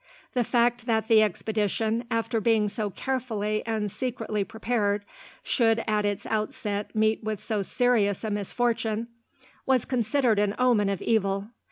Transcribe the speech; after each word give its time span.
The 0.33 0.43
fact 0.43 0.87
that 0.87 1.07
the 1.07 1.21
expedition, 1.21 2.05
after 2.09 2.41
being 2.41 2.69
so 2.69 2.89
carefully 2.89 3.61
and 3.67 3.91
secretly 3.91 4.43
prepared, 4.43 5.03
should 5.43 5.83
at 5.85 6.05
its 6.05 6.25
outset 6.25 6.95
meet 6.95 7.23
with 7.23 7.39
so 7.39 7.61
serious 7.61 8.23
a 8.23 8.31
misfortune, 8.31 9.09
was 9.67 9.85
considered 9.85 10.39
an 10.39 10.55
omen 10.57 10.89
of 10.89 11.03
evil. 11.03 11.49